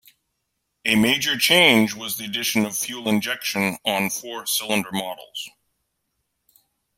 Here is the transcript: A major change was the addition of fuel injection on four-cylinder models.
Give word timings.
A 0.83 0.95
major 0.95 1.37
change 1.37 1.93
was 1.93 2.17
the 2.17 2.25
addition 2.25 2.65
of 2.65 2.75
fuel 2.75 3.07
injection 3.07 3.77
on 3.85 4.09
four-cylinder 4.09 4.89
models. 4.91 5.51